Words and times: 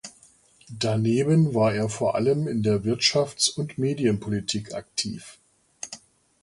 Daneben 0.79 1.53
war 1.53 1.75
er 1.75 1.87
vor 1.87 2.15
allem 2.15 2.47
in 2.47 2.63
der 2.63 2.83
Wirtschafts- 2.83 3.49
und 3.55 3.77
Medienpolitik 3.77 4.73
aktiv. 4.73 5.37